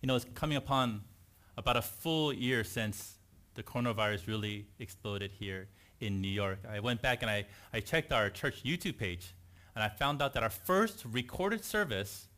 [0.00, 1.02] You know, it's coming upon
[1.56, 3.18] about a full year since
[3.54, 5.68] the coronavirus really exploded here
[6.00, 6.58] in New York.
[6.68, 9.34] I went back and I, I checked our church YouTube page,
[9.74, 12.28] and I found out that our first recorded service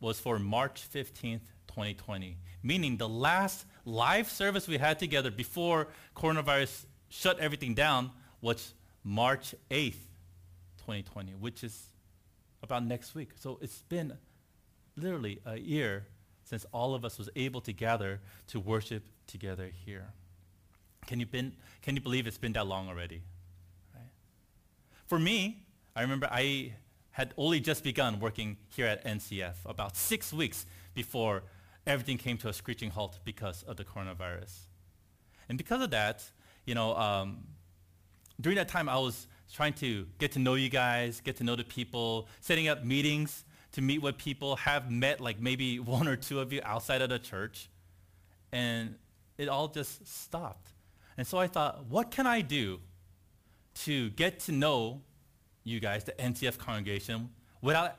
[0.00, 6.86] was for March 15th, 2020, meaning the last live service we had together before coronavirus
[7.08, 8.10] shut everything down
[8.40, 8.74] was
[9.04, 10.04] March 8th,
[10.78, 11.86] 2020, which is
[12.62, 13.30] about next week.
[13.38, 14.16] So it's been
[14.96, 16.06] literally a year
[16.48, 20.06] since all of us was able to gather to worship together here.
[21.06, 21.52] Can you, been,
[21.82, 23.22] can you believe it's been that long already?
[23.94, 24.10] Right?
[25.06, 26.72] For me, I remember I
[27.10, 31.42] had only just begun working here at NCF about six weeks before
[31.86, 34.54] everything came to a screeching halt because of the coronavirus.
[35.48, 36.24] And because of that,
[36.64, 37.44] you know, um,
[38.40, 41.56] during that time I was trying to get to know you guys, get to know
[41.56, 46.16] the people, setting up meetings to meet with people, have met like maybe one or
[46.16, 47.68] two of you outside of the church.
[48.52, 48.96] And
[49.36, 50.72] it all just stopped.
[51.16, 52.80] And so I thought, what can I do
[53.84, 55.02] to get to know
[55.64, 57.96] you guys, the NCF congregation, without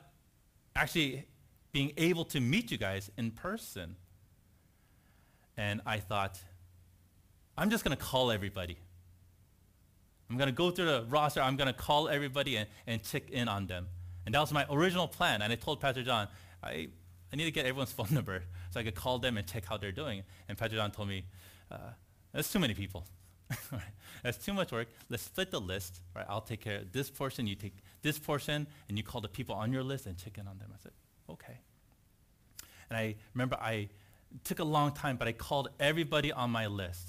[0.74, 1.26] actually
[1.72, 3.96] being able to meet you guys in person?
[5.56, 6.38] And I thought,
[7.56, 8.78] I'm just going to call everybody.
[10.30, 11.42] I'm going to go through the roster.
[11.42, 13.88] I'm going to call everybody and, and check in on them.
[14.30, 15.42] And that was my original plan.
[15.42, 16.28] And I told Pastor John,
[16.62, 16.86] I,
[17.32, 19.76] I need to get everyone's phone number so I could call them and check how
[19.76, 20.22] they're doing.
[20.48, 21.24] And Pastor John told me,
[21.68, 21.78] uh,
[22.32, 23.04] that's too many people.
[24.22, 24.86] That's too much work.
[25.08, 26.00] Let's split the list.
[26.14, 26.24] Right?
[26.28, 27.48] I'll take care of this portion.
[27.48, 27.72] You take
[28.02, 30.68] this portion, and you call the people on your list and check in on them.
[30.72, 30.92] I said,
[31.28, 31.58] okay.
[32.88, 33.88] And I remember I
[34.44, 37.08] took a long time, but I called everybody on my list.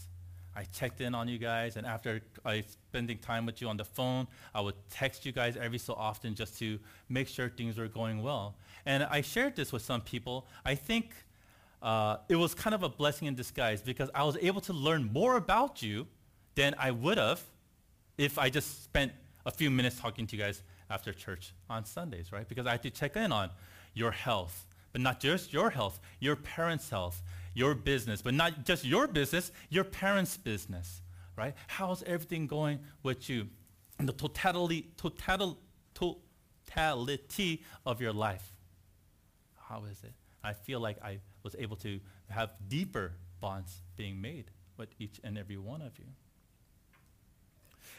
[0.55, 3.85] I checked in on you guys, and after I spending time with you on the
[3.85, 7.87] phone, I would text you guys every so often just to make sure things were
[7.87, 8.55] going well.
[8.85, 10.45] And I shared this with some people.
[10.65, 11.13] I think
[11.81, 15.09] uh, it was kind of a blessing in disguise because I was able to learn
[15.11, 16.07] more about you
[16.55, 17.41] than I would have
[18.17, 19.13] if I just spent
[19.45, 22.47] a few minutes talking to you guys after church on Sundays, right?
[22.47, 23.49] Because I had to check in on
[23.93, 27.23] your health, but not just your health, your parents' health,
[27.53, 31.01] your business, but not just your business, your parents' business,
[31.37, 31.53] right?
[31.67, 33.47] How's everything going with you?
[33.99, 35.59] And the totality, total,
[35.93, 38.53] totality of your life.
[39.55, 40.13] How is it?
[40.43, 45.37] I feel like I was able to have deeper bonds being made with each and
[45.37, 46.05] every one of you.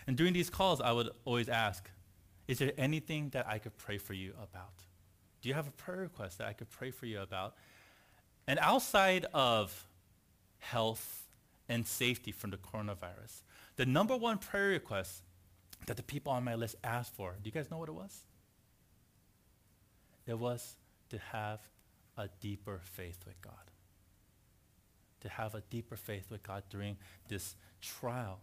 [0.06, 1.88] And during these calls, I would always ask,
[2.48, 4.74] is there anything that I could pray for you about?
[5.40, 7.54] Do you have a prayer request that I could pray for you about?
[8.46, 9.86] And outside of
[10.58, 11.26] health
[11.68, 13.42] and safety from the coronavirus,
[13.76, 15.22] the number one prayer request
[15.86, 18.20] that the people on my list asked for, do you guys know what it was?
[20.26, 20.76] It was
[21.10, 21.60] to have
[22.16, 23.54] a deeper faith with God.
[25.20, 26.96] To have a deeper faith with God during
[27.28, 28.40] this trial,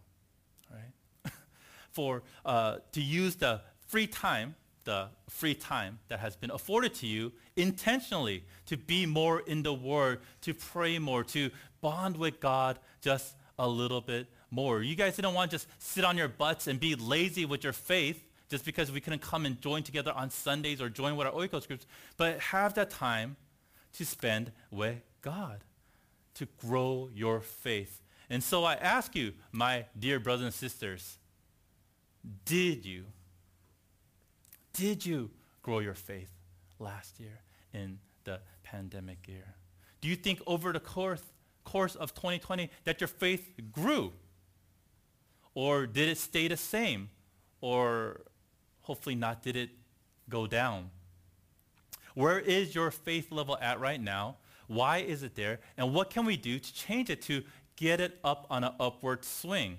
[0.72, 1.34] right?
[1.92, 4.56] for uh, to use the free time,
[4.90, 9.72] the free time that has been afforded to you intentionally to be more in the
[9.72, 14.82] Word, to pray more, to bond with God just a little bit more.
[14.82, 17.72] You guys didn't want to just sit on your butts and be lazy with your
[17.72, 21.34] faith just because we couldn't come and join together on Sundays or join with our
[21.34, 21.86] Oikos groups,
[22.18, 23.36] but have that time
[23.94, 25.64] to spend with God,
[26.34, 28.02] to grow your faith.
[28.28, 31.20] And so I ask you, my dear brothers and sisters,
[32.46, 33.06] did you,
[34.74, 35.32] did you
[35.62, 36.32] grow your faith
[36.80, 37.42] last year
[37.74, 39.56] in the pandemic year?
[40.02, 41.22] Do you think over the course,
[41.64, 44.14] course of 2020 that your faith grew?
[45.54, 47.10] Or did it stay the same?
[47.62, 48.22] Or
[48.82, 49.72] hopefully not, did it
[50.30, 50.92] go down?
[52.14, 54.38] Where is your faith level at right now?
[54.68, 55.60] Why is it there?
[55.78, 57.44] And what can we do to change it to
[57.76, 59.78] get it up on an upward swing?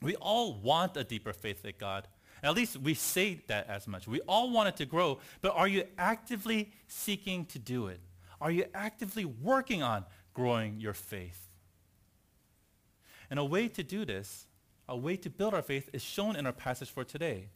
[0.00, 2.08] We all want a deeper faith in God.
[2.42, 4.08] At least we say that as much.
[4.08, 8.00] We all want it to grow, but are you actively seeking to do it?
[8.40, 10.04] Are you actively working on
[10.34, 11.48] growing your faith?
[13.30, 14.46] And a way to do this,
[14.88, 17.48] a way to build our faith is shown in our passage for today.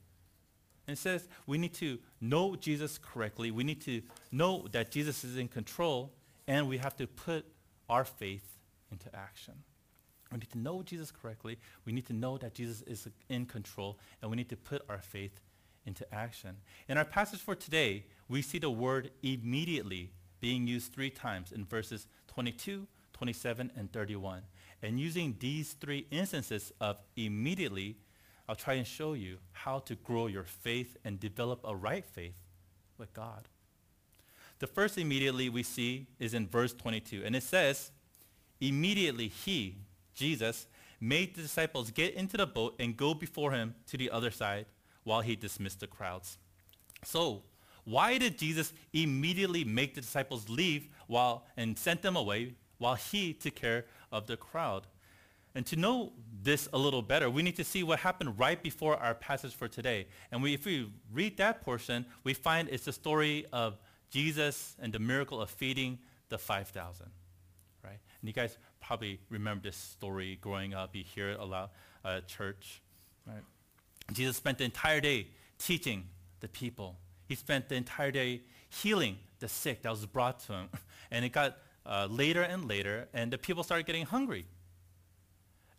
[0.86, 3.50] And it says we need to know Jesus correctly.
[3.50, 6.12] We need to know that Jesus is in control,
[6.46, 7.44] and we have to put
[7.88, 8.56] our faith
[8.92, 9.54] into action.
[10.32, 11.58] We need to know Jesus correctly.
[11.84, 14.98] We need to know that Jesus is in control, and we need to put our
[14.98, 15.40] faith
[15.84, 16.56] into action.
[16.88, 21.64] In our passage for today, we see the word immediately being used three times in
[21.64, 24.42] verses 22, 27, and 31.
[24.82, 27.96] And using these three instances of immediately,
[28.48, 32.36] I'll try and show you how to grow your faith and develop a right faith
[32.98, 33.48] with God.
[34.58, 37.22] The first immediately we see is in verse 22.
[37.24, 37.90] And it says,
[38.60, 39.76] Immediately he,
[40.16, 40.66] Jesus,
[41.00, 44.66] made the disciples get into the boat and go before him to the other side
[45.04, 46.38] while he dismissed the crowds.
[47.04, 47.42] So,
[47.84, 53.32] why did Jesus immediately make the disciples leave while and sent them away while he
[53.32, 54.88] took care of the crowd?
[55.54, 58.96] And to know this a little better, we need to see what happened right before
[58.96, 60.08] our passage for today.
[60.32, 63.78] And we, if we read that portion, we find it's the story of
[64.10, 65.98] Jesus and the miracle of feeding
[66.28, 67.06] the 5,000.
[67.82, 67.92] Right?
[67.92, 70.94] And you guys probably remember this story growing up.
[70.94, 71.72] You hear it a lot
[72.04, 72.82] at church.
[73.26, 73.42] Right?
[74.12, 75.28] Jesus spent the entire day
[75.58, 76.04] teaching
[76.40, 76.96] the people.
[77.26, 80.68] He spent the entire day healing the sick that was brought to him.
[81.08, 84.46] And it got uh, later and later, and the people started getting hungry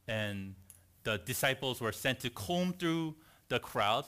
[0.07, 0.55] and
[1.03, 3.15] the disciples were sent to comb through
[3.49, 4.05] the crowd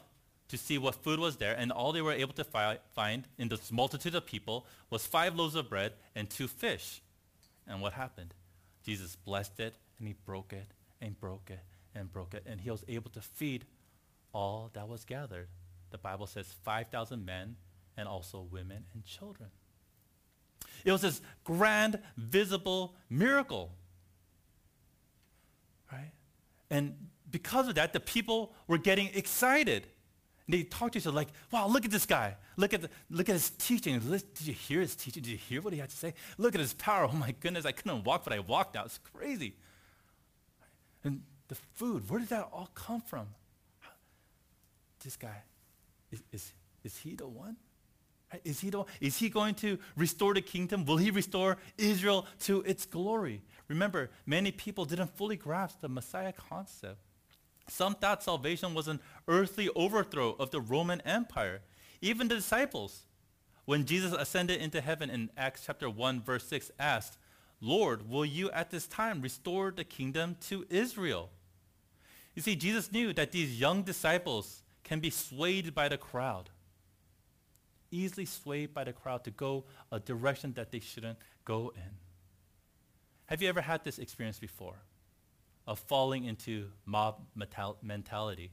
[0.47, 3.49] to see what food was there, and all they were able to fi- find in
[3.49, 7.01] this multitude of people was five loaves of bread and two fish.
[7.67, 8.33] And what happened?
[8.89, 10.65] Jesus blessed it, and he broke it,
[10.99, 11.59] and broke it,
[11.93, 13.65] and broke it, and he was able to feed
[14.33, 15.47] all that was gathered.
[15.91, 17.55] The Bible says 5,000 men
[17.97, 19.49] and also women and children.
[20.85, 23.71] It was this grand, visible miracle
[25.91, 26.11] right?
[26.69, 26.95] And
[27.29, 29.87] because of that, the people were getting excited.
[30.49, 32.35] They talked to each other like, wow, look at this guy.
[32.57, 33.99] Look at, the, look at his teaching.
[33.99, 35.21] Did you hear his teaching?
[35.21, 36.15] Did you hear what he had to say?
[36.39, 37.07] Look at his power.
[37.09, 38.87] Oh my goodness, I couldn't walk, but I walked out.
[38.87, 39.53] It's crazy.
[41.03, 43.27] And the food, where did that all come from?
[45.03, 45.43] This guy,
[46.11, 46.51] is, is,
[46.83, 47.55] is he the one?
[48.43, 50.85] Is he, the, is he going to restore the kingdom?
[50.85, 53.43] Will he restore Israel to its glory?
[53.67, 56.97] Remember, many people didn't fully grasp the Messiah concept.
[57.69, 61.61] Some thought salvation was an earthly overthrow of the Roman Empire.
[62.01, 63.03] Even the disciples,
[63.65, 67.17] when Jesus ascended into heaven in Acts chapter 1, verse 6, asked,
[67.61, 71.29] Lord, will you at this time restore the kingdom to Israel?
[72.35, 76.49] You see, Jesus knew that these young disciples can be swayed by the crowd
[77.91, 81.97] easily swayed by the crowd to go a direction that they shouldn't go in.
[83.27, 84.75] Have you ever had this experience before
[85.69, 87.21] of falling into mob
[87.83, 88.49] mentality?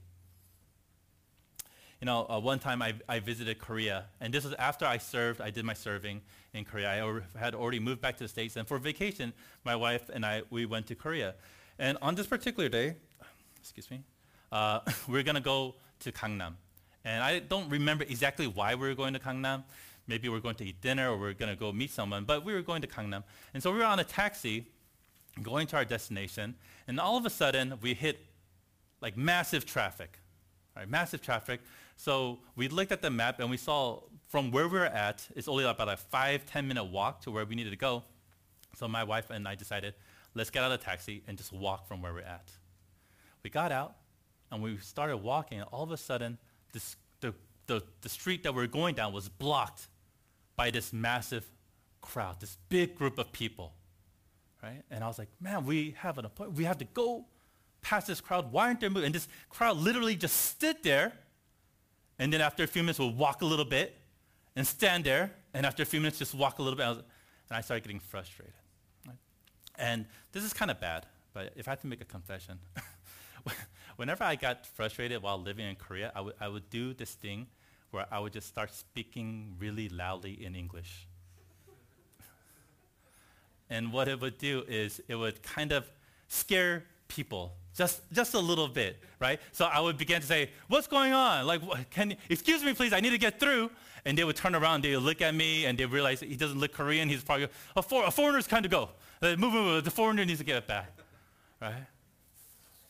[1.99, 5.41] You know, uh, one time I, I visited Korea, and this was after I served,
[5.41, 6.21] I did my serving
[6.53, 6.91] in Korea.
[6.91, 9.33] I had already moved back to the States, and for vacation,
[9.65, 11.33] my wife and I, we went to Korea.
[11.79, 12.97] And on this particular day,
[13.59, 14.03] excuse me,
[14.51, 16.53] uh, we are going to go to Gangnam.
[17.03, 19.63] And I don't remember exactly why we were going to Gangnam.
[20.05, 22.25] Maybe we are going to eat dinner or we are going to go meet someone,
[22.25, 23.23] but we were going to Gangnam.
[23.55, 24.67] And so we were on a taxi
[25.41, 26.55] going to our destination,
[26.87, 28.19] and all of a sudden we hit
[29.01, 30.19] like massive traffic,
[30.75, 30.89] right?
[30.89, 31.61] Massive traffic.
[31.95, 35.47] So we looked at the map and we saw from where we were at, it's
[35.47, 38.03] only about a five, 10 minute walk to where we needed to go.
[38.75, 39.93] So my wife and I decided,
[40.35, 42.51] let's get out of the taxi and just walk from where we're at.
[43.43, 43.95] We got out
[44.51, 46.37] and we started walking, and all of a sudden,
[46.73, 47.33] this, the,
[47.65, 49.87] the, the street that we are going down was blocked
[50.55, 51.49] by this massive
[52.01, 53.73] crowd, this big group of people.
[54.61, 54.83] Right?
[54.89, 56.57] And I was like, man, we have an appointment.
[56.57, 57.25] We have to go
[57.81, 58.51] past this crowd.
[58.51, 59.05] Why aren't they moving?
[59.05, 61.13] And this crowd literally just stood there.
[62.19, 63.95] And then after a few minutes, we'll walk a little bit
[64.55, 65.31] and stand there.
[65.53, 66.87] And after a few minutes, just walk a little bit.
[66.87, 67.05] And
[67.51, 68.53] I started getting frustrated.
[69.05, 69.17] Right?
[69.77, 72.59] And this is kind of bad, but if I have to make a confession,
[73.95, 77.47] whenever I got frustrated while living in Korea, I would, I would do this thing
[77.91, 81.07] where I would just start speaking really loudly in English.
[83.69, 85.89] And what it would do is it would kind of
[86.27, 89.39] scare people just, just a little bit, right?
[89.51, 91.45] So I would begin to say, what's going on?
[91.45, 93.69] Like, can, excuse me, please, I need to get through.
[94.03, 96.59] And they would turn around, they would look at me, and they realize he doesn't
[96.59, 97.09] look Korean.
[97.09, 98.89] He's probably, a, for, a foreigner's kind of go.
[99.21, 100.91] Move, move, move, the foreigner needs to get back,
[101.61, 101.85] right?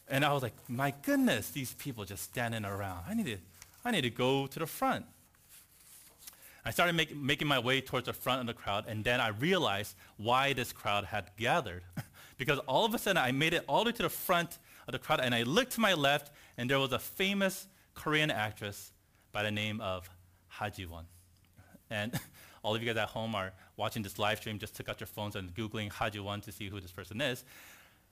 [0.09, 3.03] And I was like, my goodness, these people just standing around.
[3.09, 3.37] I need to,
[3.83, 5.05] I need to go to the front.
[6.67, 9.29] I started make, making my way towards the front of the crowd, and then I
[9.29, 11.83] realized why this crowd had gathered.
[12.37, 14.91] because all of a sudden, I made it all the way to the front of
[14.91, 18.91] the crowd, and I looked to my left, and there was a famous Korean actress
[19.31, 20.09] by the name of
[20.49, 21.05] Ha Ji-won.
[21.89, 22.19] And
[22.63, 25.07] all of you guys at home are watching this live stream, just took out your
[25.07, 27.45] phones and Googling Ha Ji-won to see who this person is.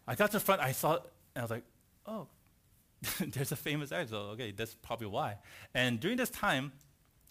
[0.08, 1.02] I got to the front, I saw, and
[1.36, 1.64] I was like,
[2.06, 2.28] oh,
[3.20, 4.14] there's a famous actress.
[4.14, 5.40] Okay, that's probably why.
[5.74, 6.72] And during this time,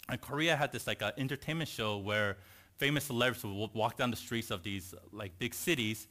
[0.09, 2.37] uh, Korea had this like uh, entertainment show where
[2.77, 6.07] famous celebrities would walk down the streets of these like big cities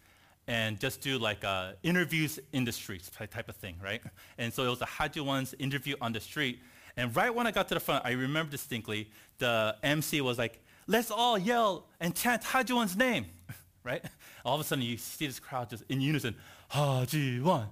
[0.47, 4.03] and just do like uh, interviews in the streets type of thing, right?
[4.39, 6.61] And so it was a Ha Ji-won's interview on the street.
[6.97, 10.63] And right when I got to the front, I remember distinctly, the MC was like,
[10.87, 13.27] let's all yell and chant Hajiwon's name,
[13.85, 14.05] right?
[14.45, 16.37] All of a sudden you see this crowd just in unison,
[16.73, 17.67] Hajiwon,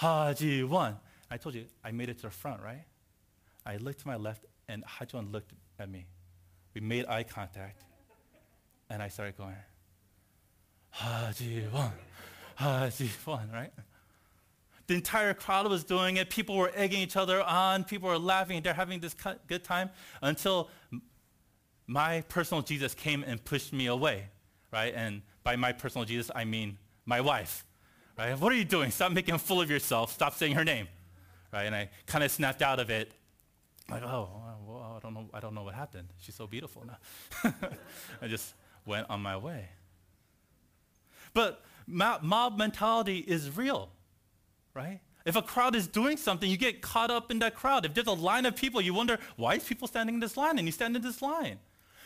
[0.00, 0.96] Hajiwon.
[1.30, 2.84] I told you, I made it to the front, right?
[3.66, 6.06] I looked to my left and Hajiwon looked at me.
[6.74, 7.82] We made eye contact
[8.88, 9.54] and I started going,
[10.96, 11.92] Hajiwon,
[12.58, 13.72] Hajiwon, right?
[14.86, 16.28] The entire crowd was doing it.
[16.30, 17.84] People were egging each other on.
[17.84, 18.62] People were laughing.
[18.62, 19.14] They're having this
[19.46, 20.68] good time until
[21.86, 24.28] my personal Jesus came and pushed me away,
[24.72, 24.92] right?
[24.94, 27.64] And by my personal Jesus, I mean my wife,
[28.18, 28.38] right?
[28.38, 28.90] What are you doing?
[28.90, 30.12] Stop making a fool of yourself.
[30.12, 30.88] Stop saying her name,
[31.52, 31.64] right?
[31.64, 33.12] And I kind of snapped out of it,
[33.90, 34.28] like, oh,
[35.12, 35.30] don't know.
[35.32, 36.08] I don't know what happened.
[36.20, 37.52] She's so beautiful now.
[38.22, 38.54] I just
[38.86, 39.68] went on my way.
[41.34, 43.90] But mob mentality is real,
[44.74, 45.00] right?
[45.24, 47.84] If a crowd is doing something, you get caught up in that crowd.
[47.84, 50.58] If there's a line of people, you wonder, why is people standing in this line?
[50.58, 51.58] And you stand in this line.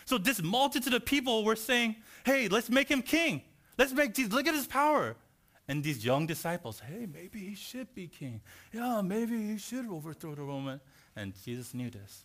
[0.05, 3.43] So this multitude of people were saying, hey, let's make him king.
[3.79, 5.17] Let's make Jesus, look at his power.
[5.69, 8.41] And these young disciples, hey, maybe he should be king.
[8.73, 10.81] Yeah, maybe he should overthrow the Roman.
[11.17, 12.25] And Jesus knew this.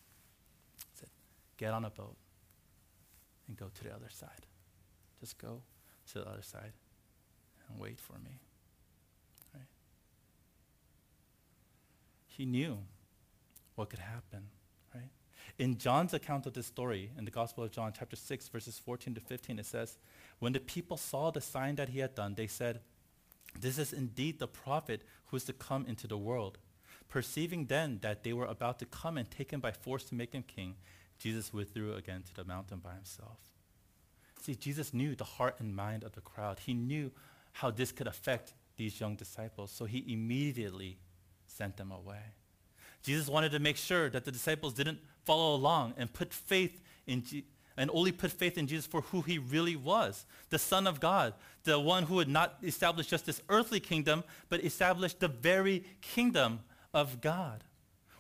[1.62, 2.18] Get on a boat
[3.48, 4.48] and go to the other side.
[5.20, 5.62] Just go
[6.08, 6.74] to the other side
[7.70, 8.40] and wait for me.
[9.54, 9.68] Right?
[12.26, 12.80] He knew
[13.76, 14.48] what could happen,
[14.96, 15.12] right?
[15.60, 19.14] In John's account of this story, in the Gospel of John, chapter 6, verses 14
[19.14, 20.00] to 15, it says,
[20.40, 22.80] When the people saw the sign that he had done, they said,
[23.60, 26.58] This is indeed the prophet who is to come into the world.
[27.08, 30.34] Perceiving then that they were about to come and take him by force to make
[30.34, 30.76] him king,
[31.22, 33.38] Jesus withdrew again to the mountain by himself.
[34.42, 36.60] See, Jesus knew the heart and mind of the crowd.
[36.60, 37.12] He knew
[37.54, 40.98] how this could affect these young disciples, so he immediately
[41.46, 42.24] sent them away.
[43.04, 47.24] Jesus wanted to make sure that the disciples didn't follow along and put faith in
[47.24, 47.46] Je-
[47.78, 51.34] and only put faith in Jesus for who he really was, the Son of God,
[51.64, 56.62] the one who would not establish just this earthly kingdom, but establish the very kingdom
[56.94, 57.64] of God.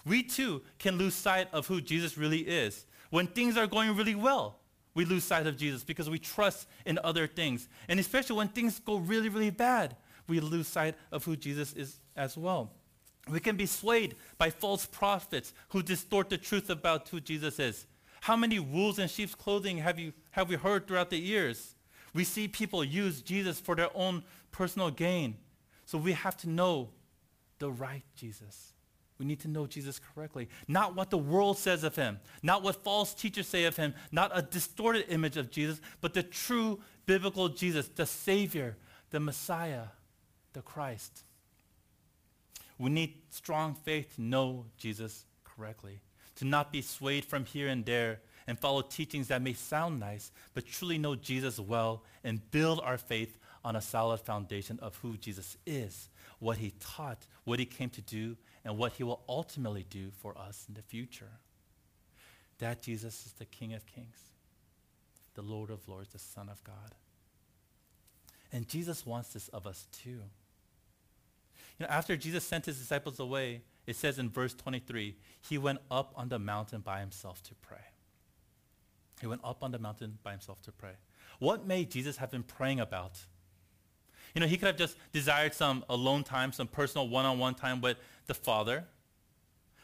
[0.05, 2.86] We too can lose sight of who Jesus really is.
[3.11, 4.57] When things are going really well,
[4.93, 7.69] we lose sight of Jesus because we trust in other things.
[7.87, 9.95] And especially when things go really, really bad,
[10.27, 12.71] we lose sight of who Jesus is as well.
[13.29, 17.85] We can be swayed by false prophets who distort the truth about who Jesus is.
[18.21, 21.75] How many wolves in sheep's clothing have, you, have we heard throughout the years?
[22.13, 25.37] We see people use Jesus for their own personal gain.
[25.85, 26.89] So we have to know
[27.59, 28.73] the right Jesus.
[29.21, 30.49] We need to know Jesus correctly.
[30.67, 34.31] Not what the world says of him, not what false teachers say of him, not
[34.33, 38.77] a distorted image of Jesus, but the true biblical Jesus, the Savior,
[39.11, 39.89] the Messiah,
[40.53, 41.23] the Christ.
[42.79, 46.01] We need strong faith to know Jesus correctly,
[46.37, 50.31] to not be swayed from here and there and follow teachings that may sound nice,
[50.55, 55.17] but truly know Jesus well and build our faith on a solid foundation of who
[55.17, 59.85] Jesus is, what he taught, what he came to do, and what he will ultimately
[59.89, 61.39] do for us in the future.
[62.59, 64.17] That Jesus is the King of Kings,
[65.35, 66.95] the Lord of Lords, the Son of God.
[68.51, 70.09] And Jesus wants this of us too.
[71.79, 75.79] You know, after Jesus sent his disciples away, it says in verse 23, he went
[75.89, 77.77] up on the mountain by himself to pray.
[79.19, 80.93] He went up on the mountain by himself to pray.
[81.39, 83.19] What may Jesus have been praying about?
[84.33, 87.97] You know, he could have just desired some alone time, some personal one-on-one time with
[88.27, 88.85] the Father.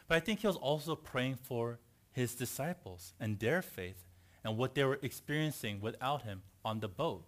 [0.08, 1.80] But I think he was also praying for
[2.12, 4.08] his disciples and their faith
[4.44, 7.25] and what they were experiencing without him on the boat.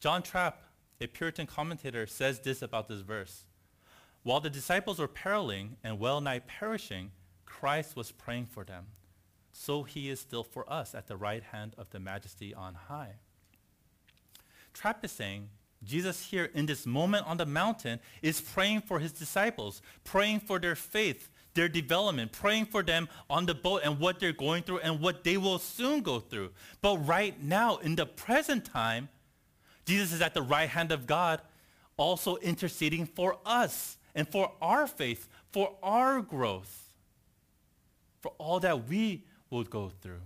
[0.00, 0.62] John Trapp
[1.00, 3.44] a Puritan commentator says this about this verse.
[4.24, 7.12] While the disciples were periling and well nigh perishing,
[7.46, 8.86] Christ was praying for them.
[9.52, 13.14] So he is still for us at the right hand of the majesty on high.
[14.74, 15.48] Trapp is saying,
[15.84, 20.58] Jesus here in this moment on the mountain is praying for his disciples, praying for
[20.58, 24.78] their faith, their development, praying for them on the boat and what they're going through
[24.78, 26.50] and what they will soon go through.
[26.82, 29.08] But right now, in the present time,
[29.84, 31.40] Jesus is at the right hand of God,
[31.96, 36.92] also interceding for us and for our faith, for our growth,
[38.20, 40.20] for all that we will go through,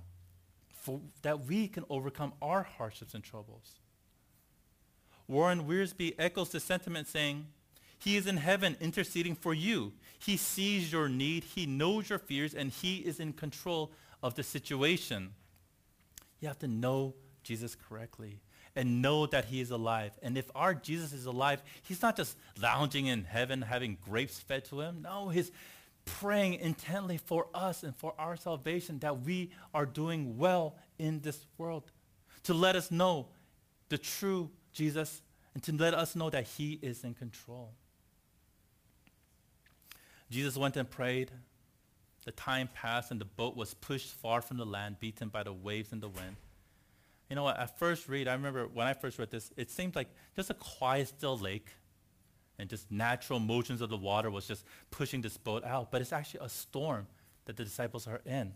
[0.73, 3.82] for that we can overcome our hardships and troubles.
[5.33, 7.47] Warren Wiersbe echoes the sentiment saying,
[7.99, 9.93] he is in heaven interceding for you.
[10.19, 14.43] He sees your need, he knows your fears, and he is in control of the
[14.43, 15.31] situation.
[16.41, 18.41] You have to know Jesus correctly
[18.75, 20.19] and know that he is alive.
[20.21, 24.65] And if our Jesus is alive, he's not just lounging in heaven having grapes fed
[24.67, 25.03] to him.
[25.03, 25.53] No, he's
[26.05, 31.47] praying intently for us and for our salvation that we are doing well in this
[31.57, 31.93] world
[32.43, 33.29] to let us know
[33.91, 35.23] the true Jesus
[35.55, 37.73] and to let us know that he is in control.
[40.31, 41.31] Jesus went and prayed.
[42.25, 45.52] The time passed and the boat was pushed far from the land, beaten by the
[45.52, 46.37] waves and the wind.
[47.29, 47.49] You know?
[47.49, 50.55] At first read, I remember when I first read this, it seemed like just a
[50.55, 51.69] quiet, still lake
[52.59, 55.91] and just natural motions of the water was just pushing this boat out.
[55.91, 57.07] But it's actually a storm
[57.47, 58.52] that the disciples are in.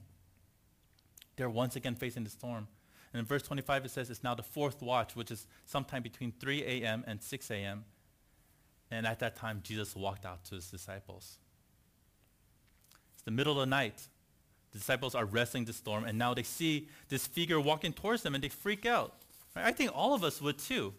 [1.36, 2.68] They're once again facing the storm.
[3.16, 6.34] And in verse 25, it says it's now the fourth watch, which is sometime between
[6.38, 7.02] 3 a.m.
[7.06, 7.86] and 6 a.m.
[8.90, 11.38] And at that time, Jesus walked out to his disciples.
[13.14, 14.02] It's the middle of the night.
[14.72, 18.34] The disciples are wrestling the storm, and now they see this figure walking towards them,
[18.34, 19.14] and they freak out.
[19.54, 20.92] I think all of us would too.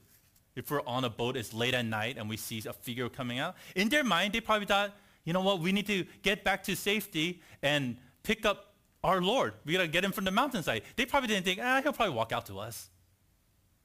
[0.56, 3.38] If we're on a boat, it's late at night, and we see a figure coming
[3.38, 3.56] out.
[3.76, 6.76] In their mind, they probably thought, you know what, we need to get back to
[6.76, 8.67] safety and pick up
[9.08, 9.54] our Lord.
[9.66, 10.84] We got to get him from the mountainside.
[10.98, 12.90] They probably didn't think, ah, he'll probably walk out to us.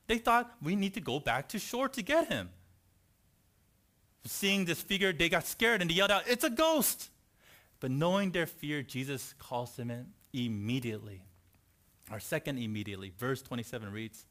[0.09, 2.51] They thought we need to go back to shore to get him.
[4.27, 7.09] Seeing this figure, they got scared and they yelled out, it's a ghost.
[7.79, 11.25] But knowing their fear, Jesus calls them in immediately.
[12.11, 14.27] Our second immediately, verse 27 reads,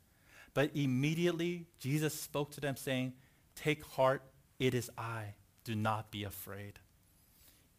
[0.53, 3.13] But immediately Jesus spoke to them, saying,
[3.55, 4.23] Take heart,
[4.59, 5.35] it is I.
[5.63, 6.79] Do not be afraid.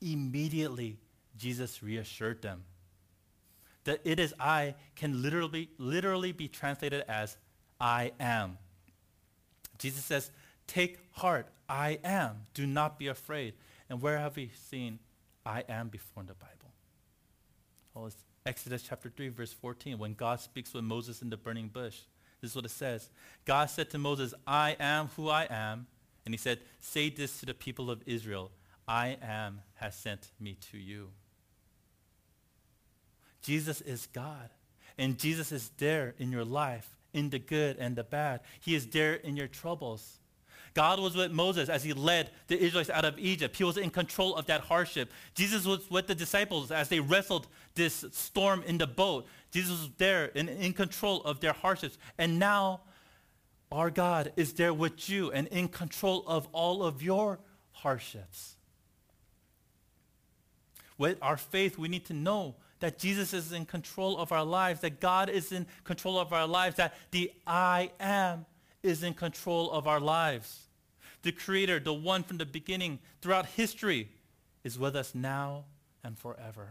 [0.01, 0.99] Immediately,
[1.37, 2.65] Jesus reassured them.
[3.85, 7.37] That it is I can literally, literally be translated as
[7.81, 8.59] I am.
[9.79, 10.31] Jesus says,
[10.67, 12.47] Take heart, I am.
[12.55, 13.55] Do not be afraid.
[13.91, 15.01] And where have we seen
[15.45, 16.73] I am before in the Bible?
[17.93, 21.69] Well, it's Exodus chapter 3, verse 14, when God speaks with Moses in the burning
[21.69, 21.99] bush.
[22.41, 23.11] This is what it says.
[23.45, 25.87] God said to Moses, I am who I am.
[26.25, 28.51] And he said, Say this to the people of Israel
[28.87, 31.11] I am has sent me to you.
[33.43, 34.51] Jesus is God.
[34.99, 38.41] And Jesus is there in your life, in the good and the bad.
[38.61, 40.19] He is there in your troubles.
[40.75, 43.57] God was with Moses as he led the Israelites out of Egypt.
[43.57, 45.11] He was in control of that hardship.
[45.35, 49.27] Jesus was with the disciples as they wrestled this storm in the boat.
[49.51, 51.99] Jesus was there and in control of their hardships.
[52.17, 52.81] And now
[53.71, 57.39] our God is there with you and in control of all of your
[57.73, 58.57] hardships.
[60.97, 64.81] With our faith, we need to know that Jesus is in control of our lives,
[64.81, 68.45] that God is in control of our lives, that the I am
[68.83, 70.67] is in control of our lives.
[71.23, 74.09] The Creator, the one from the beginning throughout history,
[74.65, 75.67] is with us now
[76.03, 76.71] and forever.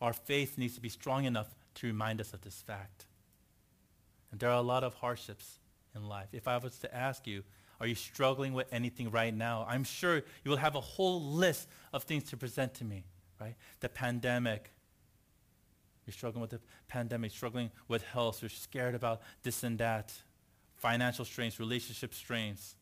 [0.00, 3.04] Our faith needs to be strong enough to remind us of this fact.
[4.30, 5.58] And there are a lot of hardships
[5.94, 6.28] in life.
[6.32, 7.42] If I was to ask you,
[7.78, 9.66] are you struggling with anything right now?
[9.68, 13.04] I'm sure you will have a whole list of things to present to me
[13.42, 13.56] right?
[13.80, 14.70] The pandemic.
[16.06, 20.12] You're struggling with the pandemic, struggling with health, you're scared about this and that.
[20.76, 22.74] Financial strains, relationship strains,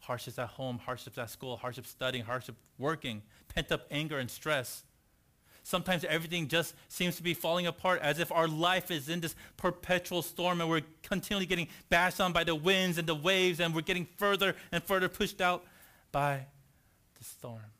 [0.00, 3.22] hardships at home, hardships at school, hardship studying, hardship working,
[3.54, 4.82] pent-up anger and stress.
[5.62, 9.34] Sometimes everything just seems to be falling apart as if our life is in this
[9.56, 13.74] perpetual storm and we're continually getting bashed on by the winds and the waves and
[13.74, 15.64] we're getting further and further pushed out
[16.12, 16.46] by
[17.18, 17.72] the storm,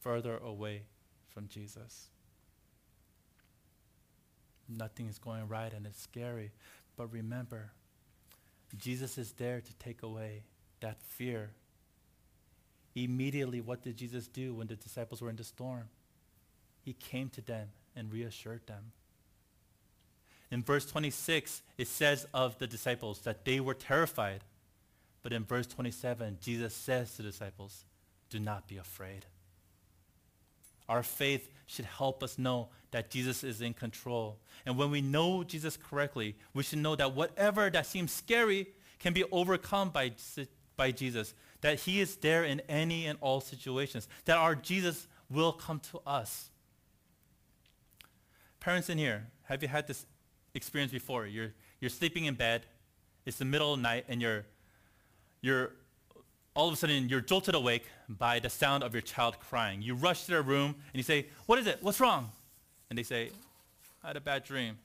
[0.00, 0.82] further away
[1.38, 2.08] from Jesus.
[4.68, 6.50] Nothing is going right and it's scary.
[6.96, 7.70] But remember,
[8.76, 10.42] Jesus is there to take away
[10.80, 11.50] that fear.
[12.96, 15.84] Immediately, what did Jesus do when the disciples were in the storm?
[16.84, 18.90] He came to them and reassured them.
[20.50, 24.40] In verse 26, it says of the disciples that they were terrified.
[25.22, 27.84] But in verse 27, Jesus says to the disciples,
[28.28, 29.26] do not be afraid.
[30.88, 34.38] Our faith should help us know that Jesus is in control.
[34.64, 39.12] And when we know Jesus correctly, we should know that whatever that seems scary can
[39.12, 40.12] be overcome by,
[40.76, 41.34] by Jesus.
[41.60, 44.08] That he is there in any and all situations.
[44.24, 46.50] That our Jesus will come to us.
[48.60, 50.06] Parents in here, have you had this
[50.54, 51.26] experience before?
[51.26, 52.66] You're, you're sleeping in bed.
[53.26, 54.46] It's the middle of the night and you're,
[55.42, 55.72] you're
[56.58, 59.80] all of a sudden you're jolted awake by the sound of your child crying.
[59.80, 61.78] You rush to their room and you say, What is it?
[61.82, 62.32] What's wrong?
[62.90, 63.30] And they say,
[64.02, 64.76] I had a bad dream.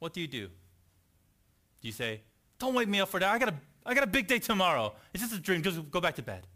[0.00, 0.48] What do you do?
[0.48, 2.20] Do you say,
[2.58, 3.32] Don't wake me up for that.
[3.32, 3.54] I got a,
[3.86, 4.92] I got a big day tomorrow.
[5.14, 5.62] It's just a dream.
[5.62, 6.46] Just go back to bed.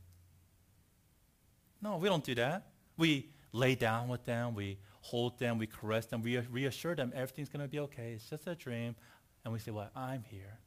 [1.81, 2.67] No, we don't do that.
[2.99, 4.55] We lay down with them.
[4.55, 5.57] We hold them.
[5.57, 6.21] We caress them.
[6.21, 8.13] We reassure them everything's going to be okay.
[8.17, 8.97] It's just a dream.
[9.45, 10.59] And we say, Well, I'm here.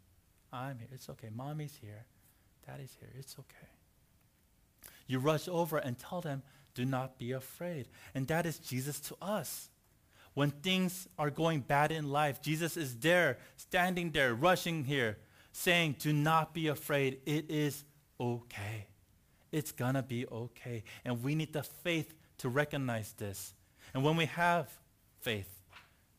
[0.51, 0.87] I'm here.
[0.91, 1.29] It's okay.
[1.31, 2.05] Mommy's here.
[2.69, 3.09] Daddy's here.
[3.17, 3.69] It's okay.
[5.07, 6.43] You rush over and tell them,
[6.75, 7.87] do not be afraid.
[8.13, 9.69] And that is Jesus to us.
[10.35, 15.17] When things are going bad in life, Jesus is there, standing there, rushing here,
[15.51, 17.19] saying, Do not be afraid.
[17.25, 17.83] It is
[18.19, 18.87] okay.
[19.51, 20.83] It's going to be okay.
[21.03, 23.55] And we need the faith to recognize this.
[23.95, 24.69] And when we have
[25.21, 25.49] faith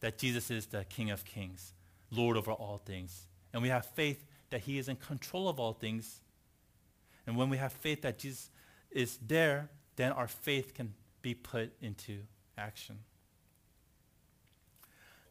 [0.01, 1.75] that Jesus is the King of Kings,
[2.11, 5.73] Lord over all things, and we have faith that he is in control of all
[5.73, 6.21] things,
[7.27, 8.51] and when we have faith that Jesus
[8.91, 12.21] is there, then our faith can be put into
[12.57, 12.99] action.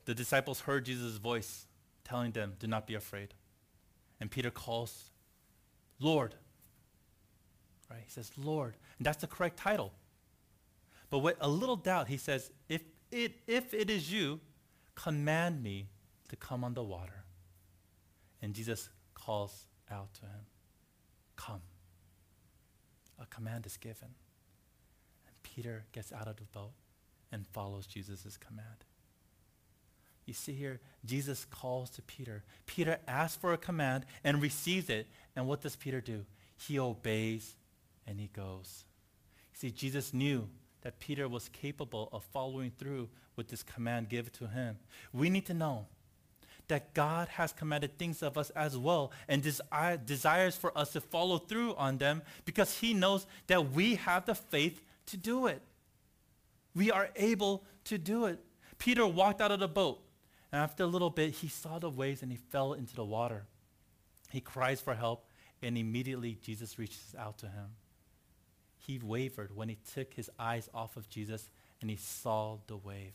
[0.06, 1.68] The disciples heard Jesus' voice
[2.04, 3.34] telling them, Do not be afraid.
[4.20, 5.12] And Peter calls,
[6.00, 6.36] Lord.
[7.90, 8.02] Right?
[8.04, 8.76] He says, Lord.
[8.98, 9.94] And that's the correct title.
[11.10, 14.40] But with a little doubt, he says, If it, if it is you,
[14.96, 15.90] command me
[16.30, 17.26] to come on the water.
[18.42, 20.46] And Jesus calls out to him,
[21.36, 21.62] Come.
[23.22, 24.10] A command is given.
[25.28, 26.74] And Peter gets out of the boat
[27.32, 28.86] and follows Jesus' command.
[30.26, 32.44] You see here, Jesus calls to Peter.
[32.68, 35.08] Peter asks for a command and receives it.
[35.36, 36.26] And what does Peter do?
[36.56, 37.56] He obeys
[38.06, 38.86] and he goes.
[39.54, 40.48] see, Jesus knew
[40.82, 44.78] that Peter was capable of following through with this command given to him.
[45.12, 45.88] We need to know
[46.70, 51.02] that God has commanded things of us as well and desi- desires for us to
[51.02, 55.62] follow through on them because he knows that we have the faith to do it.
[56.74, 58.40] We are able to do it.
[58.78, 60.00] Peter walked out of the boat,
[60.52, 63.46] and after a little bit, he saw the waves and he fell into the water.
[64.32, 65.26] He cries for help,
[65.62, 67.72] and immediately Jesus reaches out to him.
[68.78, 71.50] He wavered when he took his eyes off of Jesus
[71.82, 73.14] and he saw the wave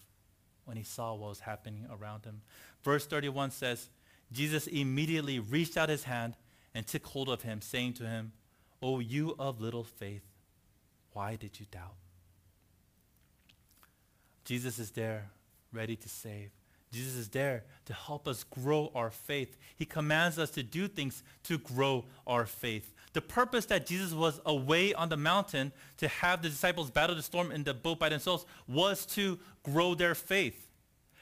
[0.65, 2.41] when he saw what was happening around him.
[2.83, 3.89] Verse 31 says,
[4.33, 6.35] Jesus immediately reached out his hand
[6.75, 8.33] and took hold of him, saying to him,
[8.83, 10.25] O you of little faith,
[11.13, 11.95] why did you doubt?
[14.45, 15.31] Jesus is there,
[15.73, 16.51] ready to save.
[16.95, 19.57] Jesus is there to help us grow our faith.
[19.77, 22.95] He commands us to do things to grow our faith.
[23.13, 27.23] The purpose that Jesus was away on the mountain to have the disciples battle the
[27.23, 30.71] storm in the boat by themselves was to grow their faith.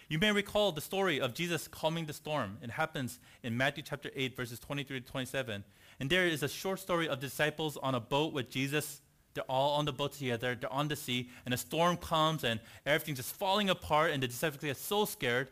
[0.09, 2.59] You may recall the story of Jesus calming the storm.
[2.63, 5.65] It happens in Matthew chapter 8, verses 23 to 27.
[6.01, 9.01] And there is a short story of disciples on a boat with Jesus.
[9.35, 10.55] They're all on the boat together.
[10.55, 11.31] They're on the sea.
[11.47, 14.11] And a storm comes and everything's just falling apart.
[14.11, 15.49] And the disciples get so scared.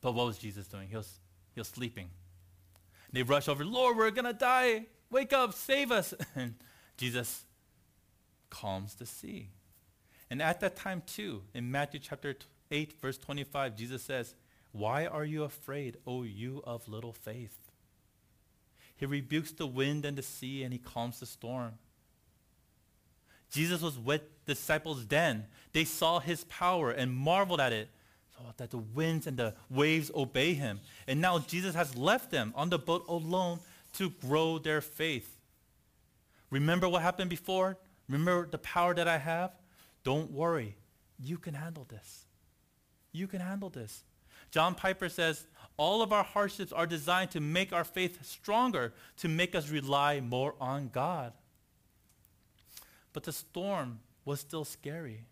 [0.00, 0.88] But what was Jesus doing?
[0.88, 1.20] He was,
[1.54, 2.10] he was sleeping.
[3.12, 4.86] They rush over, Lord, we're going to die.
[5.10, 6.14] Wake up, save us.
[6.36, 6.54] And
[6.96, 7.44] Jesus
[8.50, 9.50] calms the sea.
[10.30, 12.34] And at that time, too, in Matthew chapter
[12.70, 14.34] 8, verse 25, Jesus says,
[14.72, 17.70] Why are you afraid, O you of little faith?
[18.94, 21.78] He rebukes the wind and the sea and he calms the storm.
[23.50, 25.46] Jesus was with disciples then.
[25.72, 27.88] They saw his power and marveled at it,
[28.40, 30.80] so that the winds and the waves obey him.
[31.06, 33.60] And now Jesus has left them on the boat alone
[33.94, 35.36] to grow their faith.
[36.50, 37.76] Remember what happened before?
[38.08, 39.52] Remember the power that I have?
[40.04, 40.76] Don't worry.
[41.22, 42.24] You can handle this.
[43.12, 44.04] You can handle this.
[44.50, 49.28] John Piper says, all of our hardships are designed to make our faith stronger, to
[49.28, 51.32] make us rely more on God.
[53.12, 55.24] But the storm was still scary.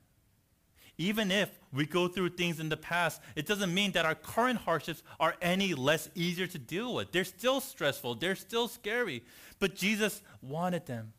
[0.98, 4.58] Even if we go through things in the past, it doesn't mean that our current
[4.58, 7.12] hardships are any less easier to deal with.
[7.12, 9.24] They're still stressful, they're still scary.
[9.60, 11.12] But Jesus wanted them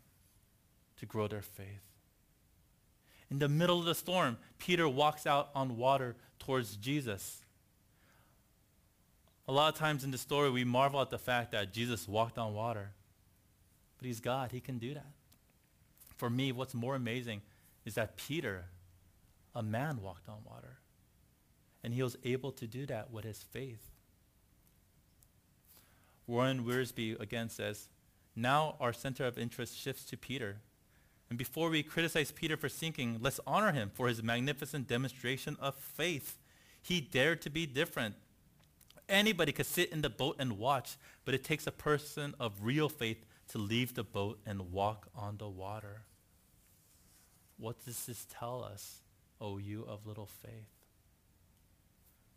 [0.97, 1.87] to grow their faith.
[3.31, 7.45] In the middle of the storm, Peter walks out on water towards Jesus.
[9.47, 12.37] A lot of times in the story, we marvel at the fact that Jesus walked
[12.37, 12.91] on water.
[13.97, 15.11] But he's God, he can do that.
[16.17, 17.41] For me, what's more amazing
[17.85, 18.65] is that Peter
[19.55, 20.79] a man walked on water.
[21.83, 23.91] And he was able to do that with his faith.
[26.27, 27.87] Warren Wiersbe again says,
[28.35, 30.57] now our center of interest shifts to Peter.
[31.29, 35.75] And before we criticize Peter for sinking, let's honor him for his magnificent demonstration of
[35.75, 36.37] faith.
[36.81, 38.15] He dared to be different.
[39.07, 42.89] Anybody could sit in the boat and watch, but it takes a person of real
[42.89, 46.03] faith to leave the boat and walk on the water.
[47.57, 49.01] What does this tell us?
[49.41, 50.69] O you of little faith.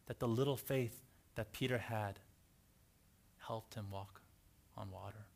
[0.07, 1.01] That the little faith
[1.35, 2.19] that Peter had
[3.39, 4.21] helped him walk
[4.77, 5.27] on water.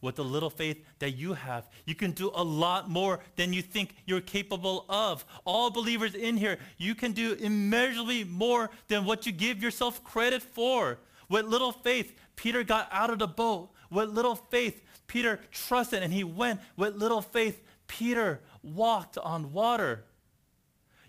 [0.00, 3.60] With the little faith that you have, you can do a lot more than you
[3.60, 5.26] think you're capable of.
[5.44, 10.42] All believers in here, you can do immeasurably more than what you give yourself credit
[10.42, 10.98] for.
[11.28, 13.70] With little faith, Peter got out of the boat.
[13.90, 16.60] With little faith, Peter trusted and he went.
[16.76, 17.60] With little faith,
[17.90, 20.04] Peter walked on water.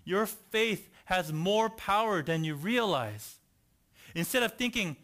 [0.04, 3.36] your faith has more power than you realize.
[4.16, 4.96] Instead of thinking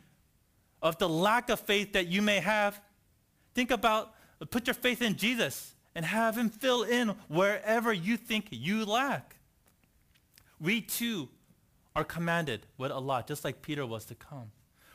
[0.82, 2.80] of the lack of faith that you may have,
[3.54, 4.12] think about
[4.50, 9.36] put your faith in Jesus and have him fill in wherever you think you lack.
[10.60, 11.28] We too
[11.94, 14.50] are commanded with a lot, just like Peter was to come.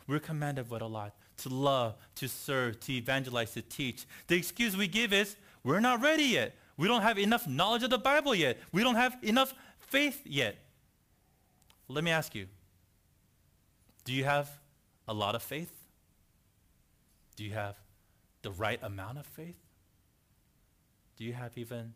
[0.05, 4.05] We're commanded with a lot to love, to serve, to evangelize, to teach.
[4.27, 6.55] The excuse we give is we're not ready yet.
[6.77, 8.57] We don't have enough knowledge of the Bible yet.
[8.71, 10.57] We don't have enough faith yet.
[11.87, 12.47] Let me ask you
[14.05, 14.49] do you have
[15.07, 15.71] a lot of faith?
[17.35, 17.75] Do you have
[18.41, 19.57] the right amount of faith?
[21.17, 21.93] Do you have even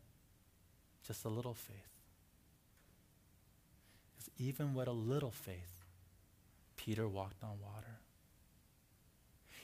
[1.05, 1.75] just a little faith?
[4.15, 5.85] Because even with a little faith,
[6.75, 7.99] Peter walked on water.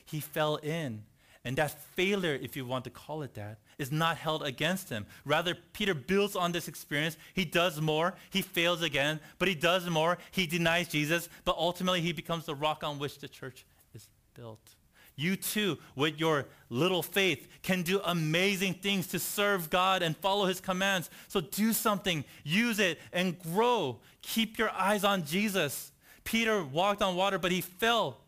[0.04, 1.04] He fell in
[1.44, 5.06] and that failure, if you want to call it that, is not held against him.
[5.26, 7.18] Rather, Peter builds on this experience.
[7.34, 8.14] He does more.
[8.30, 10.16] He fails again, but he does more.
[10.30, 14.74] He denies Jesus, but ultimately he becomes the rock on which the church is built.
[15.16, 20.46] You too, with your little faith, can do amazing things to serve God and follow
[20.46, 21.08] his commands.
[21.28, 24.00] So do something, use it, and grow.
[24.22, 25.92] Keep your eyes on Jesus.
[26.24, 28.23] Peter walked on water, but he fell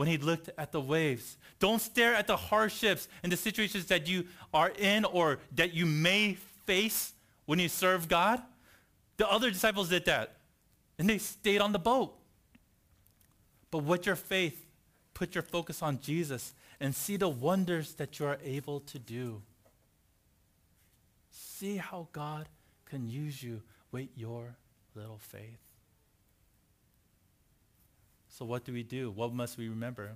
[0.00, 1.36] when he looked at the waves.
[1.58, 5.84] Don't stare at the hardships and the situations that you are in or that you
[5.84, 7.12] may face
[7.44, 8.40] when you serve God.
[9.18, 10.36] The other disciples did that,
[10.98, 12.16] and they stayed on the boat.
[13.70, 14.64] But with your faith,
[15.12, 19.42] put your focus on Jesus and see the wonders that you are able to do.
[21.30, 22.48] See how God
[22.86, 23.60] can use you
[23.92, 24.56] with your
[24.94, 25.60] little faith.
[28.40, 29.10] So, what do we do?
[29.10, 30.12] What must we remember?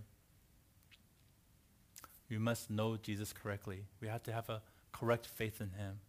[2.31, 3.85] We must know Jesus correctly.
[4.01, 6.01] We have to have a correct faith in him.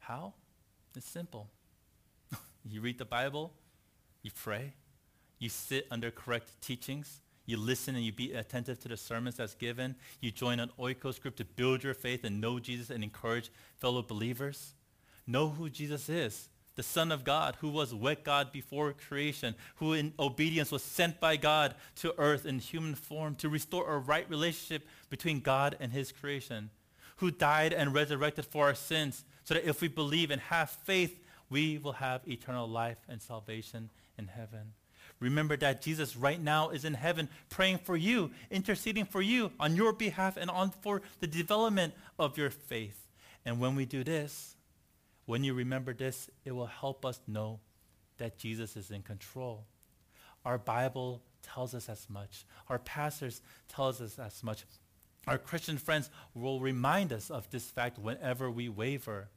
[0.00, 0.34] How?
[0.94, 1.48] It's simple.
[2.68, 3.54] you read the Bible,
[4.20, 4.74] you pray,
[5.38, 9.54] you sit under correct teachings, you listen and you be attentive to the sermons that's
[9.54, 13.50] given, you join an oikos group to build your faith and know Jesus and encourage
[13.78, 14.74] fellow believers.
[15.26, 19.92] Know who Jesus is the Son of God, who was with God before creation, who
[19.92, 24.28] in obedience was sent by God to earth in human form to restore a right
[24.30, 26.70] relationship between God and his creation,
[27.16, 31.18] who died and resurrected for our sins, so that if we believe and have faith,
[31.50, 34.72] we will have eternal life and salvation in heaven.
[35.20, 39.76] Remember that Jesus right now is in heaven praying for you, interceding for you on
[39.76, 43.06] your behalf and on for the development of your faith.
[43.44, 44.56] And when we do this,
[45.32, 47.58] when you remember this, it will help us know
[48.18, 49.64] that Jesus is in control.
[50.44, 52.44] Our Bible tells us as much.
[52.68, 54.66] Our pastors tells us as much.
[55.26, 59.30] Our Christian friends will remind us of this fact whenever we waver.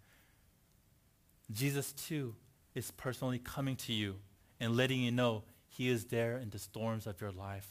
[1.50, 2.36] Jesus too
[2.74, 4.18] is personally coming to you
[4.60, 7.70] and letting you know he is there in the storms of your life.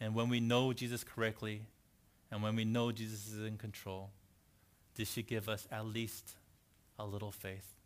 [0.00, 1.66] And when we know Jesus correctly,
[2.30, 4.12] and when we know Jesus is in control,
[4.98, 6.34] this should give us at least
[6.98, 7.76] a little faith.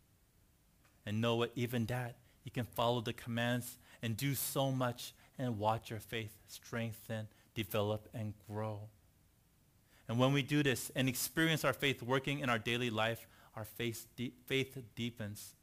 [1.05, 5.59] And know what, even that, you can follow the commands and do so much and
[5.59, 8.81] watch your faith strengthen, develop, and grow.
[10.07, 13.63] And when we do this and experience our faith working in our daily life, our
[13.63, 15.53] faith, de- faith deepens.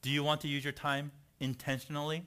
[0.00, 2.24] Do you want to use your time intentionally?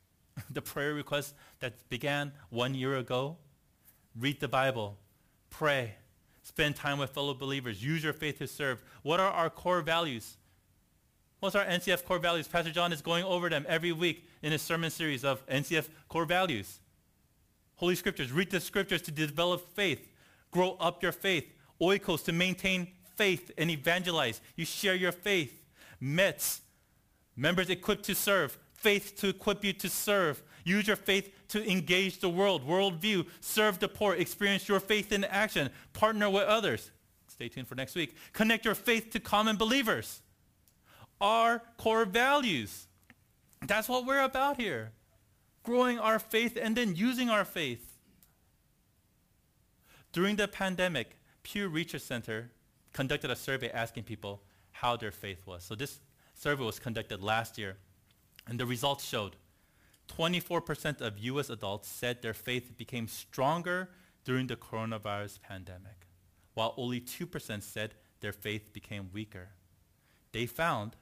[0.50, 3.36] the prayer request that began one year ago?
[4.18, 4.98] Read the Bible,
[5.48, 5.94] pray,
[6.52, 7.82] Spend time with fellow believers.
[7.82, 8.82] Use your faith to serve.
[9.02, 10.36] What are our core values?
[11.40, 12.46] What's our NCF core values?
[12.46, 16.26] Pastor John is going over them every week in his sermon series of NCF core
[16.26, 16.80] values.
[17.76, 18.32] Holy scriptures.
[18.32, 20.06] Read the scriptures to develop faith.
[20.50, 21.50] Grow up your faith.
[21.80, 24.42] Oikos to maintain faith and evangelize.
[24.54, 25.64] You share your faith.
[26.00, 26.60] METS.
[27.34, 28.58] Members equipped to serve.
[28.74, 30.42] Faith to equip you to serve.
[30.64, 35.22] Use your faith to engage the world, worldview, serve the poor, experience your faith in
[35.24, 36.90] action, partner with others.
[37.28, 38.16] Stay tuned for next week.
[38.32, 40.22] Connect your faith to common believers.
[41.20, 42.86] Our core values.
[43.66, 44.92] That's what we're about here.
[45.62, 47.86] Growing our faith and then using our faith.
[50.10, 52.50] During the pandemic, Pew Research Center
[52.94, 55.64] conducted a survey asking people how their faith was.
[55.64, 56.00] So this
[56.32, 57.76] survey was conducted last year,
[58.46, 59.36] and the results showed
[60.08, 63.88] 24% of US adults said their faith became stronger
[64.24, 66.06] during the coronavirus pandemic,
[66.54, 69.50] while only 2% said their faith became weaker.
[70.32, 70.96] They found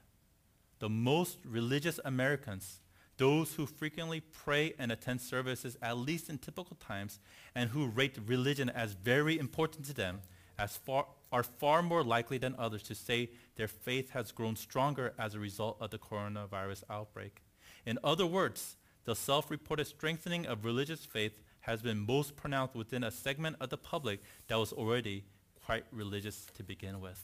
[0.79, 2.81] the most religious Americans,
[3.17, 7.19] those who frequently pray and attend services at least in typical times,
[7.53, 10.21] and who rate religion as very important to them,
[10.57, 15.13] as far are far more likely than others to say their faith has grown stronger
[15.17, 17.41] as a result of the coronavirus outbreak.
[17.85, 23.11] In other words, the self-reported strengthening of religious faith has been most pronounced within a
[23.11, 25.23] segment of the public that was already
[25.65, 27.23] quite religious to begin with.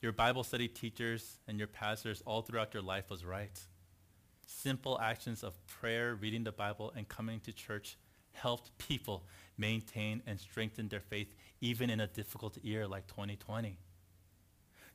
[0.00, 3.60] Your Bible study teachers and your pastors all throughout your life was right.
[4.46, 7.96] Simple actions of prayer, reading the Bible, and coming to church
[8.32, 9.24] helped people
[9.56, 13.78] maintain and strengthen their faith even in a difficult year like 2020.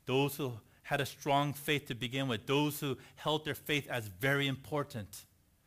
[0.04, 0.52] Those who
[0.88, 5.26] had a strong faith to begin with, those who held their faith as very important,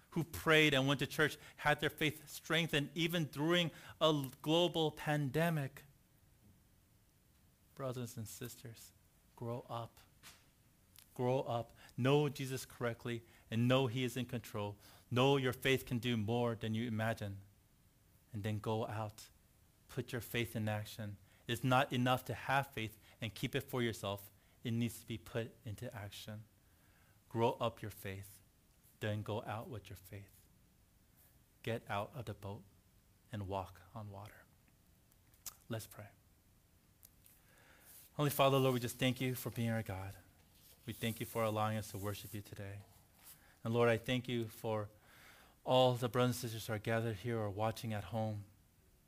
[0.10, 3.70] who prayed and went to church, had their faith strengthened even during
[4.02, 5.84] a global pandemic.
[7.76, 8.94] Brothers and sisters,
[9.36, 9.92] grow up.
[11.14, 11.76] Grow up.
[11.98, 14.76] Know Jesus correctly and know he is in control.
[15.12, 17.38] Know your faith can do more than you imagine.
[18.34, 19.22] And then go out.
[19.88, 21.18] Put your faith in action.
[21.48, 24.32] It's not enough to have faith and keep it for yourself.
[24.64, 26.44] It needs to be put into action.
[27.30, 28.28] Grow up your faith.
[29.00, 30.30] Then go out with your faith.
[31.64, 32.62] Get out of the boat
[33.32, 34.44] and walk on water.
[35.70, 36.06] Let's pray.
[38.14, 40.14] Holy Father, Lord, we just thank you for being our God.
[40.86, 42.80] We thank you for allowing us to worship you today.
[43.64, 44.90] And Lord, I thank you for
[45.64, 48.44] all the brothers and sisters who are gathered here or watching at home,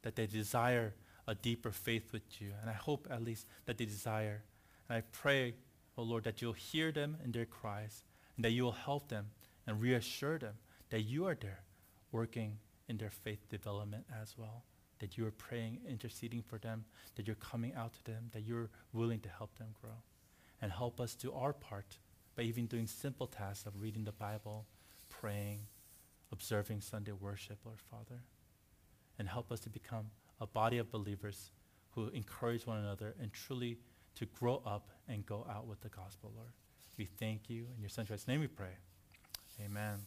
[0.04, 0.94] that they desire
[1.28, 2.52] a deeper faith with you.
[2.62, 4.44] And I hope at least that they desire.
[4.94, 5.56] I pray,
[5.98, 8.04] oh Lord, that you'll hear them in their cries
[8.36, 9.28] and that you will help them
[9.66, 10.56] and reassure them
[10.90, 11.64] that you are there
[12.12, 14.66] working in their faith development as well.
[15.00, 18.70] That you are praying, interceding for them, that you're coming out to them, that you're
[18.94, 20.04] willing to help them grow.
[20.62, 21.98] And help us do our part
[22.36, 24.68] by even doing simple tasks of reading the Bible,
[25.10, 25.62] praying,
[26.32, 28.22] observing Sunday worship, Lord Father.
[29.20, 31.52] And help us to become a body of believers
[31.92, 33.78] who encourage one another and truly
[34.16, 36.50] to grow up and go out with the gospel, Lord.
[36.98, 37.66] We thank you.
[37.76, 38.76] In your son's name we pray.
[39.64, 40.00] Amen.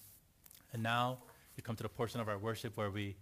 [0.72, 1.18] And now
[1.56, 3.14] we come to the portion of our worship where we